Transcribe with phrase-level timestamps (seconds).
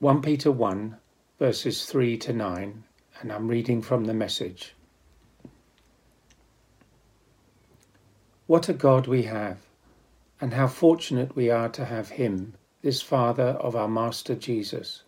[0.00, 0.96] 1 Peter 1,
[1.40, 2.84] verses 3 to 9,
[3.20, 4.76] and I'm reading from the message.
[8.46, 9.58] What a God we have,
[10.40, 15.02] and how fortunate we are to have Him, this Father of our Master Jesus.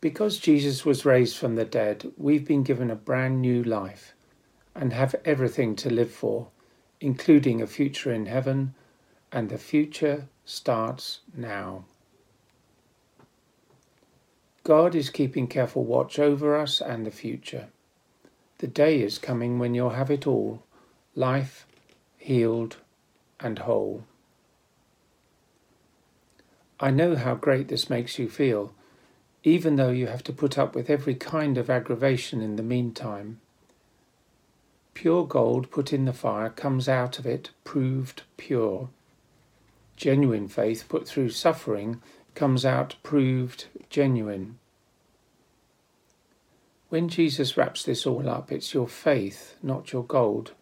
[0.00, 4.14] Because Jesus was raised from the dead, we've been given a brand new life
[4.74, 6.48] and have everything to live for,
[6.98, 8.74] including a future in heaven,
[9.30, 11.84] and the future starts now.
[14.64, 17.68] God is keeping careful watch over us and the future.
[18.58, 20.62] The day is coming when you'll have it all
[21.14, 21.66] life,
[22.16, 22.76] healed,
[23.40, 24.04] and whole.
[26.80, 28.72] I know how great this makes you feel,
[29.44, 33.40] even though you have to put up with every kind of aggravation in the meantime.
[34.94, 38.88] Pure gold put in the fire comes out of it proved pure.
[39.96, 42.00] Genuine faith put through suffering
[42.34, 44.58] comes out proved genuine.
[46.88, 50.52] When Jesus wraps this all up, it's your faith, not your gold,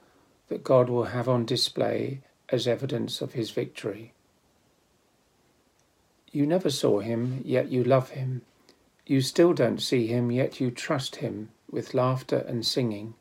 [0.48, 4.12] that God will have on display as evidence of his victory.
[6.32, 8.42] You never saw him, yet you love him.
[9.06, 13.14] You still don't see him, yet you trust him with laughter and singing.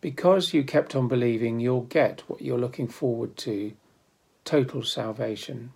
[0.00, 3.72] Because you kept on believing, you'll get what you're looking forward to
[4.44, 5.72] total salvation.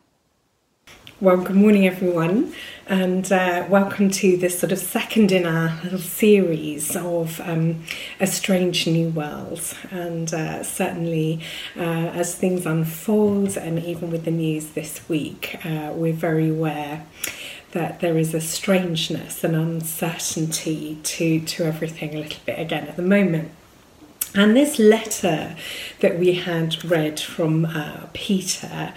[1.22, 2.52] Well, good morning, everyone,
[2.88, 7.84] and uh, welcome to this sort of second in our little series of um,
[8.19, 9.62] A Strange New World.
[9.92, 11.38] And uh, certainly,
[11.77, 17.06] uh, as things unfold, and even with the news this week, uh, we're very aware
[17.70, 22.97] that there is a strangeness and uncertainty to, to everything a little bit again at
[22.97, 23.53] the moment.
[24.34, 25.56] And this letter
[26.00, 28.94] that we had read from uh, Peter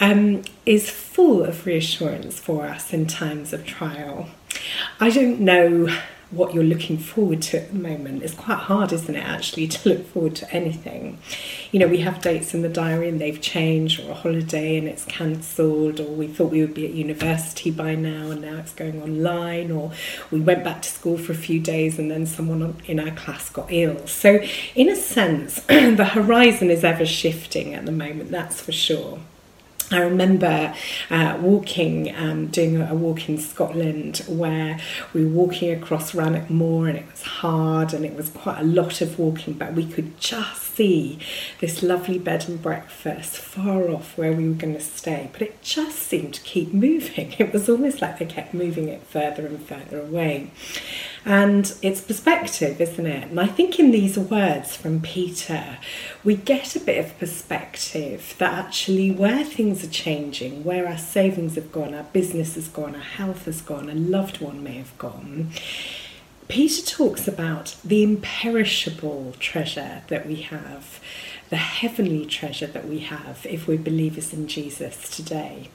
[0.00, 4.28] um, is full of reassurance for us in times of trial.
[4.98, 5.88] I don't know
[6.30, 8.22] what you're looking forward to at the moment.
[8.22, 11.18] It's quite hard, isn't it, actually, to look forward to anything.
[11.72, 14.86] You know, we have dates in the diary and they've changed, or a holiday and
[14.86, 18.74] it's cancelled, or we thought we would be at university by now and now it's
[18.74, 19.92] going online, or
[20.30, 23.48] we went back to school for a few days and then someone in our class
[23.48, 24.06] got ill.
[24.06, 24.42] So,
[24.74, 29.20] in a sense, the horizon is ever shifting at the moment, that's for sure.
[29.90, 30.74] I remember
[31.08, 34.78] uh, walking, um, doing a, walk in Scotland where
[35.14, 38.64] we were walking across Rannoch Moor and it was hard and it was quite a
[38.64, 41.18] lot of walking, but we could just see
[41.58, 45.28] this lovely bed and breakfast far off where we were going to stay.
[45.32, 47.34] But it just seemed to keep moving.
[47.48, 50.50] It was almost like they kept moving it further and further away.
[51.24, 53.28] And it's perspective, isn't it?
[53.30, 55.78] And I think in these words from Peter,
[56.24, 61.54] we get a bit of perspective that actually where things are changing, where our savings
[61.56, 64.96] have gone, our business has gone, our health has gone, a loved one may have
[64.98, 65.50] gone.
[66.48, 70.98] Peter talks about the imperishable treasure that we have,
[71.50, 75.68] the heavenly treasure that we have if we're believers in Jesus today.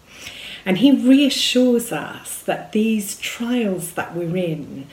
[0.65, 4.87] And he reassures us that these trials that we're in,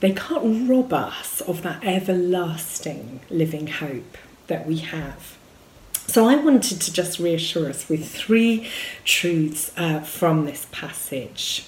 [0.00, 5.36] they can't rob us of that everlasting living hope that we have.
[6.06, 8.68] So I wanted to just reassure us with three
[9.04, 11.66] truths uh, from this passage.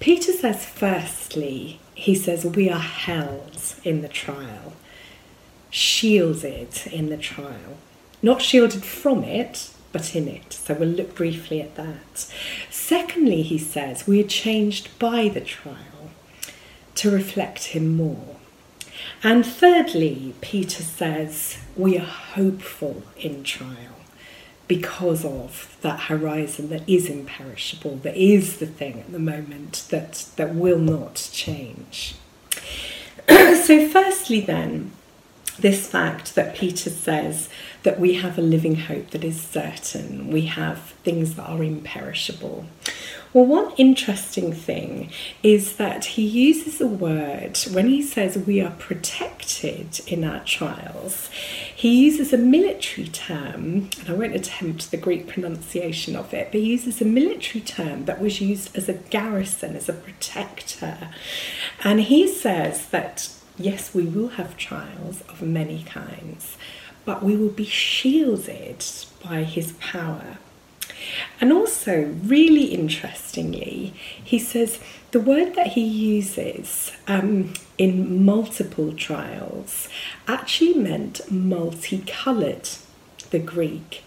[0.00, 4.74] Peter says, firstly, he says, we are held in the trial,
[5.70, 7.78] shielded in the trial.
[8.22, 10.52] Not shielded from it, but in it.
[10.52, 12.26] So we'll look briefly at that.
[12.70, 16.10] Secondly, he says, we are changed by the trial
[16.96, 18.36] to reflect him more.
[19.22, 24.03] And thirdly, Peter says we are hopeful in trial
[24.66, 30.26] because of that horizon that is imperishable, that is the thing at the moment that,
[30.36, 32.14] that will not change.
[33.28, 34.92] so, firstly, then,
[35.58, 37.48] this fact that Peter says
[37.84, 42.66] that we have a living hope that is certain, we have things that are imperishable.
[43.34, 45.10] Well, one interesting thing
[45.42, 51.28] is that he uses a word when he says we are protected in our trials.
[51.74, 56.60] He uses a military term, and I won't attempt the Greek pronunciation of it, but
[56.60, 61.10] he uses a military term that was used as a garrison, as a protector.
[61.82, 66.56] And he says that yes, we will have trials of many kinds,
[67.04, 68.84] but we will be shielded
[69.24, 70.38] by his power.
[71.40, 73.92] And also, really interestingly,
[74.22, 74.78] he says
[75.10, 79.88] the word that he uses um, in multiple trials
[80.26, 82.68] actually meant multicoloured,
[83.30, 84.02] the Greek.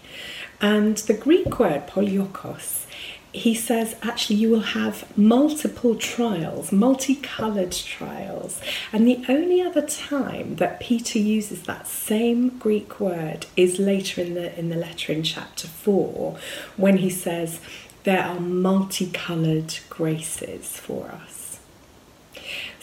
[0.60, 2.86] And the Greek word polyokos
[3.32, 8.60] he says actually you will have multiple trials, multicoloured trials.
[8.92, 14.34] And the only other time that Peter uses that same Greek word is later in
[14.34, 16.38] the in the letter in chapter 4
[16.76, 17.60] when he says
[18.04, 21.47] there are multicoloured graces for us.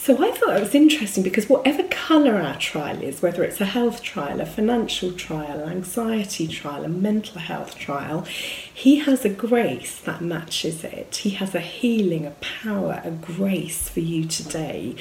[0.06, 3.66] So I thought it was interesting because whatever colour our trial is, whether it's a
[3.66, 8.22] health trial, a financial trial, an anxiety trial, a mental health trial,
[8.72, 11.16] he has a grace that matches it.
[11.16, 14.96] He has a healing, a power, a grace for you today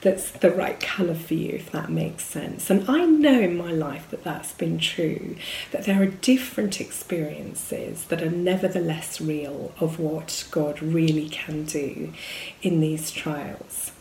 [0.00, 2.70] that's the right colour for you, if that makes sense.
[2.70, 5.36] And I know in my life that that's been true,
[5.70, 12.14] that there are different experiences that are nevertheless real of what God really can do
[12.62, 13.92] in these trials.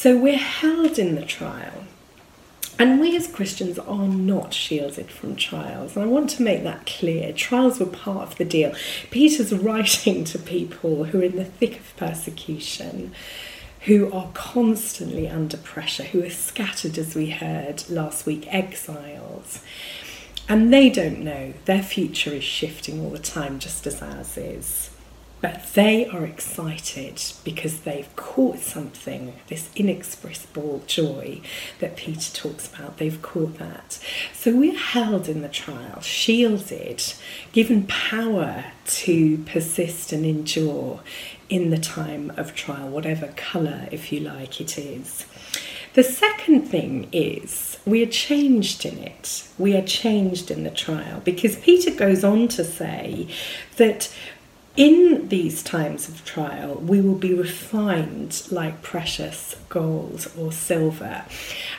[0.00, 1.82] So we're held in the trial.
[2.78, 5.96] And we as Christians are not shielded from trials.
[5.96, 7.32] And I want to make that clear.
[7.32, 8.72] Trials were part of the deal.
[9.10, 13.12] Peter's writing to people who are in the thick of persecution,
[13.86, 19.64] who are constantly under pressure, who are scattered, as we heard last week, exiles.
[20.48, 21.54] And they don't know.
[21.64, 24.90] Their future is shifting all the time, just as ours is.
[25.40, 31.40] But they are excited because they've caught something, this inexpressible joy
[31.78, 32.98] that Peter talks about.
[32.98, 34.02] They've caught that.
[34.32, 37.02] So we're held in the trial, shielded,
[37.52, 41.00] given power to persist and endure
[41.48, 45.24] in the time of trial, whatever colour, if you like, it is.
[45.94, 49.48] The second thing is we are changed in it.
[49.56, 53.28] We are changed in the trial because Peter goes on to say
[53.78, 54.14] that
[54.78, 61.24] in these times of trial, we will be refined like precious gold or silver.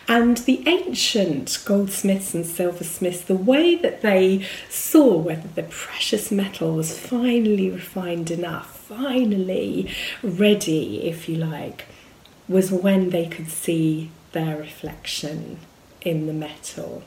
[0.10, 6.76] And the ancient goldsmiths and silversmiths, the way that they saw whether the precious metal
[6.76, 9.90] was finally refined enough, finally
[10.22, 11.86] ready, if you like,
[12.50, 15.60] was when they could see their reflection
[16.02, 17.04] in the metal.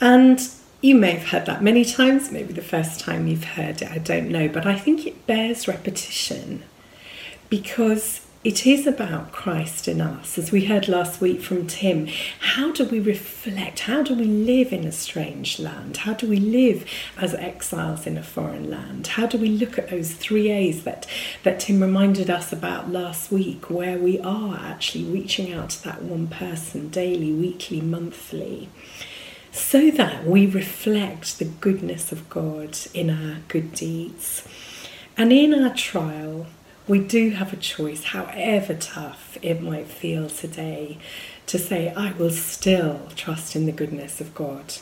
[0.00, 0.40] And
[0.80, 3.98] you may have heard that many times, maybe the first time you've heard it, I
[3.98, 6.62] don't know, but I think it bears repetition
[7.50, 10.38] because it is about Christ in us.
[10.38, 12.06] As we heard last week from Tim,
[12.38, 13.80] how do we reflect?
[13.80, 15.98] How do we live in a strange land?
[15.98, 19.08] How do we live as exiles in a foreign land?
[19.08, 21.08] How do we look at those three A's that,
[21.42, 26.02] that Tim reminded us about last week, where we are actually reaching out to that
[26.02, 28.68] one person daily, weekly, monthly?
[29.52, 34.46] So that we reflect the goodness of God in our good deeds.
[35.16, 36.46] And in our trial,
[36.86, 40.98] we do have a choice, however tough it might feel today,
[41.46, 44.74] to say, I will still trust in the goodness of God.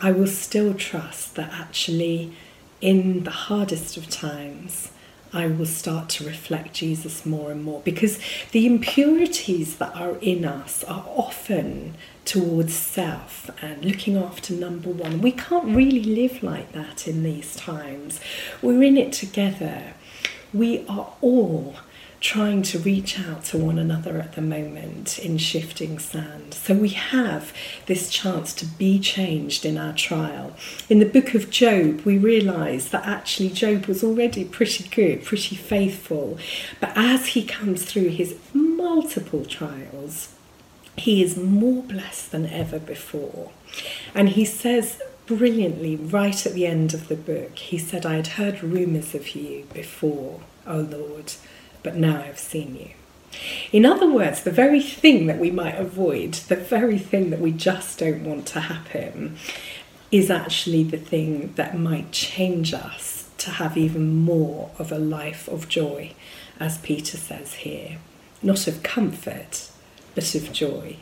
[0.00, 2.32] I will still trust that actually,
[2.80, 4.90] in the hardest of times,
[5.34, 8.20] I will start to reflect Jesus more and more because
[8.52, 15.20] the impurities that are in us are often towards self and looking after number one.
[15.20, 18.20] We can't really live like that in these times.
[18.62, 19.94] We're in it together.
[20.52, 21.74] We are all
[22.24, 26.54] trying to reach out to one another at the moment in shifting sand.
[26.54, 27.52] So we have
[27.84, 30.56] this chance to be changed in our trial.
[30.88, 35.54] In the book of Job, we realise that actually Job was already pretty good, pretty
[35.54, 36.38] faithful,
[36.80, 40.34] but as he comes through his multiple trials,
[40.96, 43.50] he is more blessed than ever before.
[44.14, 48.28] And he says brilliantly right at the end of the book, he said, I had
[48.28, 51.34] heard rumours of you before, O Lord
[51.84, 52.90] but now I've seen you.
[53.70, 57.52] In other words, the very thing that we might avoid, the very thing that we
[57.52, 59.36] just don't want to happen,
[60.10, 65.48] is actually the thing that might change us to have even more of a life
[65.48, 66.12] of joy,
[66.58, 67.98] as Peter says here.
[68.42, 69.68] Not of comfort,
[70.14, 70.96] but of joy.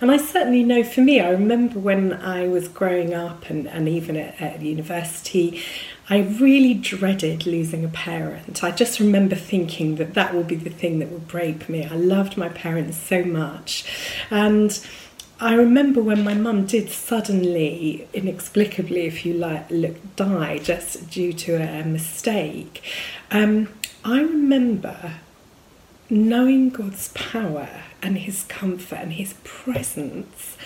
[0.00, 3.88] And I certainly know for me, I remember when I was growing up and, and
[3.88, 5.62] even at, at university,
[6.08, 8.62] I really dreaded losing a parent.
[8.62, 11.86] I just remember thinking that that would be the thing that would break me.
[11.86, 13.86] I loved my parents so much.
[14.30, 14.78] And
[15.40, 21.32] I remember when my mum did suddenly, inexplicably, if you like, look, die just due
[21.32, 22.82] to a mistake.
[23.30, 23.70] Um,
[24.04, 25.14] I remember
[26.10, 27.68] knowing God's power
[28.02, 30.58] and His comfort and His presence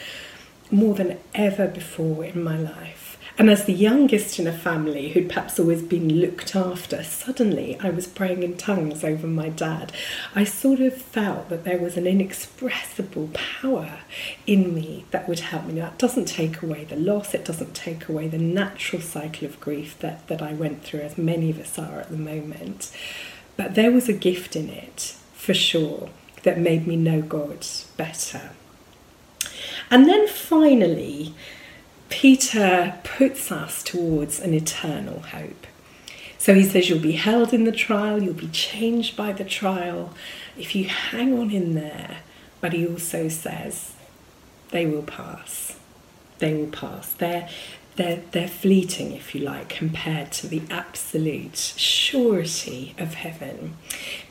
[0.73, 3.08] more than ever before in my life
[3.39, 7.89] And as the youngest in a family who'd perhaps always been looked after, suddenly I
[7.89, 9.93] was praying in tongues over my dad.
[10.35, 14.01] I sort of felt that there was an inexpressible power
[14.45, 15.75] in me that would help me.
[15.75, 19.97] That doesn't take away the loss, it doesn't take away the natural cycle of grief
[20.01, 22.91] that, that I went through, as many of us are at the moment.
[23.57, 26.11] But there was a gift in it, for sure,
[26.43, 27.65] that made me know God
[27.97, 28.51] better.
[29.93, 31.35] And then finally,
[32.09, 35.67] Peter puts us towards an eternal hope.
[36.39, 40.15] So he says, You'll be held in the trial, you'll be changed by the trial
[40.57, 42.19] if you hang on in there.
[42.61, 43.95] But he also says,
[44.71, 45.79] They will pass.
[46.39, 47.13] They will pass.
[47.13, 47.49] They're,
[47.97, 53.77] they're, they're fleeting, if you like, compared to the absolute surety of heaven.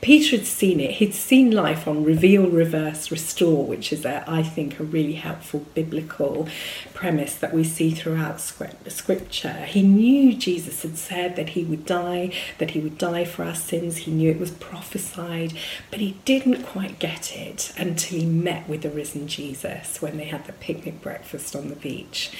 [0.00, 0.92] Peter had seen it.
[0.92, 5.66] He'd seen life on reveal, reverse, restore, which is, a, I think, a really helpful
[5.74, 6.48] biblical
[6.94, 9.64] premise that we see throughout scripture.
[9.66, 13.54] He knew Jesus had said that he would die, that he would die for our
[13.54, 13.98] sins.
[13.98, 15.52] He knew it was prophesied,
[15.90, 20.24] but he didn't quite get it until he met with the risen Jesus when they
[20.24, 22.30] had the picnic breakfast on the beach.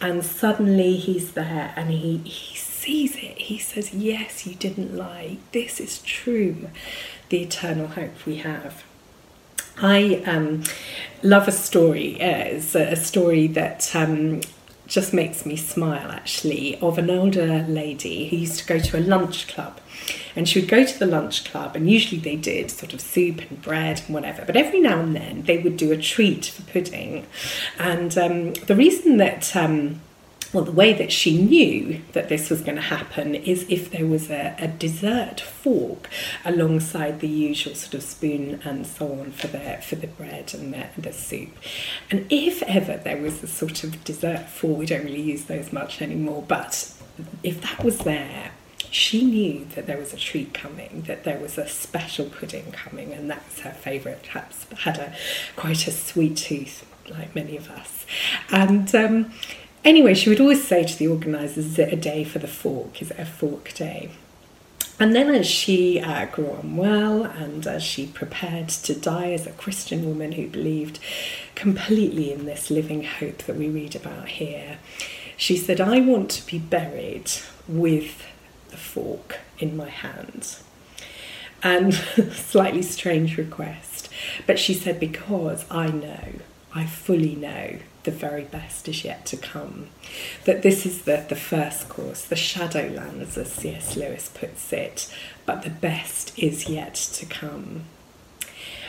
[0.00, 2.56] And suddenly, he's there and he, he
[2.86, 3.38] sees it.
[3.38, 5.38] He says, Yes, you didn't lie.
[5.52, 6.68] This is true.
[7.30, 8.84] The eternal hope we have.
[9.78, 10.62] I um,
[11.22, 12.14] love a story.
[12.22, 14.40] Uh, it's a, a story that um,
[14.86, 19.00] just makes me smile actually of an older lady who used to go to a
[19.00, 19.80] lunch club
[20.36, 23.40] and she would go to the lunch club and usually they did sort of soup
[23.50, 26.62] and bread and whatever but every now and then they would do a treat for
[26.70, 27.26] pudding
[27.80, 30.00] and um, the reason that um,
[30.52, 34.06] well, the way that she knew that this was going to happen is if there
[34.06, 36.08] was a, a dessert fork
[36.44, 40.72] alongside the usual sort of spoon and so on for the for the bread and
[40.72, 41.50] the, the soup.
[42.10, 45.72] And if ever there was a sort of dessert fork, we don't really use those
[45.72, 46.92] much anymore, but
[47.42, 48.52] if that was there,
[48.90, 53.12] she knew that there was a treat coming, that there was a special pudding coming,
[53.12, 54.22] and that was her favourite.
[54.22, 55.14] Perhaps had a
[55.56, 58.06] quite a sweet tooth, like many of us,
[58.50, 58.94] and.
[58.94, 59.32] Um,
[59.86, 63.00] Anyway, she would always say to the organisers, Is it a day for the fork?
[63.00, 64.10] Is it a fork day?
[64.98, 69.46] And then, as she uh, grew on well and as she prepared to die as
[69.46, 70.98] a Christian woman who believed
[71.54, 74.78] completely in this living hope that we read about here,
[75.36, 77.30] she said, I want to be buried
[77.68, 78.26] with
[78.70, 80.56] the fork in my hand.
[81.62, 81.94] And
[82.32, 84.08] slightly strange request,
[84.48, 86.40] but she said, Because I know,
[86.74, 89.88] I fully know the very best is yet to come.
[90.44, 93.96] That this is the, the first course, the Shadowlands, as C.S.
[93.96, 95.12] Lewis puts it,
[95.44, 97.82] but the best is yet to come.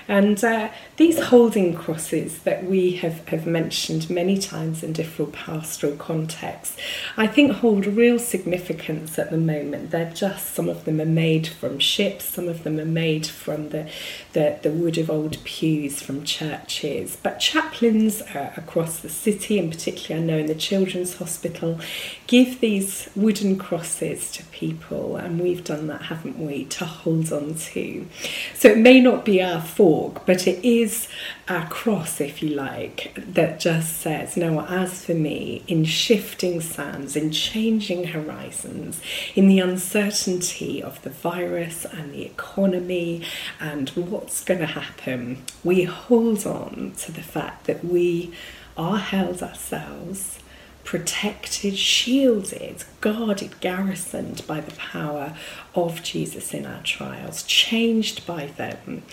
[0.08, 5.98] And uh, these holding crosses that we have, have mentioned many times in different pastoral
[5.98, 6.78] contexts,
[7.18, 9.92] I think hold real significance at the moment.
[9.92, 13.70] They're just, some of them are made from ships, some of them are made from
[13.70, 13.90] the,
[14.32, 17.18] the, the wood of old pews from churches.
[17.22, 21.80] But chaplains uh, across the city, and particularly I know in the Children's Hospital,
[22.28, 27.56] give these wooden crosses to people, and we've done that, haven't we, to hold on
[27.56, 28.08] to.
[28.54, 31.08] So it may not be our fault but it is
[31.48, 37.16] a cross, if you like, that just says, no, as for me, in shifting sands,
[37.16, 39.02] in changing horizons,
[39.36, 43.24] in the uncertainty of the virus and the economy
[43.60, 48.34] and what's going to happen, we hold on to the fact that we
[48.76, 50.40] are held ourselves
[50.88, 55.36] protected, shielded, guarded, garrisoned by the power
[55.76, 59.04] of Jesus in our trials, changed by them.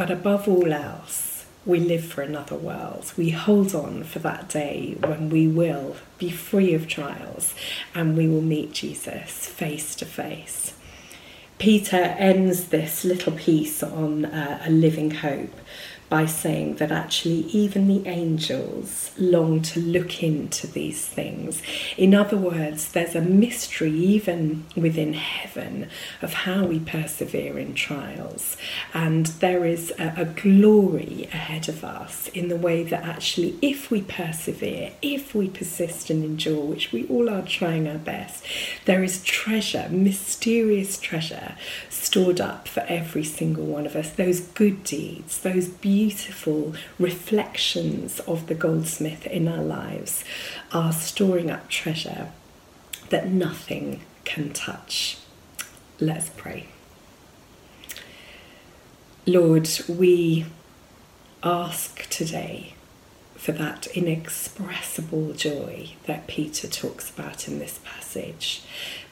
[0.00, 3.12] But above all else, we live for another world.
[3.18, 7.54] We hold on for that day when we will be free of trials
[7.94, 10.72] and we will meet Jesus face to face.
[11.58, 15.59] Peter ends this little piece on uh, a living hope
[16.10, 21.62] by saying that actually even the angels long to look into these things.
[21.96, 25.88] In other words, there's a mystery even within heaven
[26.20, 28.56] of how we persevere in trials,
[28.92, 33.90] and there is a, a glory ahead of us in the way that actually, if
[33.90, 38.44] we persevere, if we persist and endure, which we all are trying our best,
[38.84, 41.54] there is treasure, mysterious treasure,
[41.88, 44.10] stored up for every single one of us.
[44.10, 50.24] Those good deeds, those beautiful beautiful reflections of the goldsmith in our lives
[50.72, 52.30] are storing up treasure
[53.10, 55.18] that nothing can touch.
[55.98, 56.68] Let's pray.
[59.26, 60.46] Lord, we
[61.42, 62.74] ask today
[63.34, 68.62] for that inexpressible joy that Peter talks about in this passage,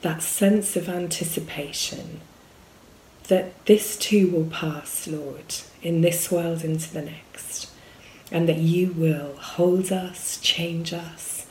[0.03, 2.21] that sense of anticipation
[3.29, 7.71] that this too will pass, Lord, in this world into the next,
[8.33, 11.47] and that you will hold us, change us,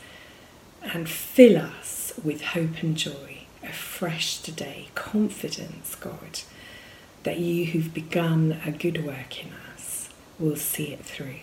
[0.82, 6.40] and fill us with hope and joy afresh today, confidence, God,
[7.22, 10.08] that you who've begun a good work in us
[10.38, 11.40] will see it through.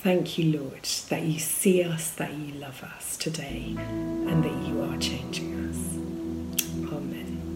[0.00, 4.82] Thank you, Lord, that you see us, that you love us today, and that you
[4.82, 5.97] are changing us.